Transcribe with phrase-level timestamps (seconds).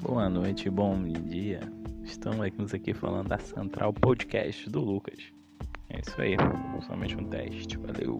[0.00, 1.60] Boa noite, bom dia.
[2.02, 5.32] Estamos aqui falando da Central Podcast do Lucas.
[5.90, 6.36] É isso aí,
[6.86, 7.76] somente um teste.
[7.76, 8.11] Valeu.